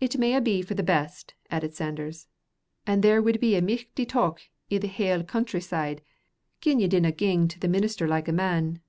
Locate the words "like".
8.08-8.26